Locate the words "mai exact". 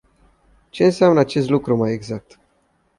1.77-2.39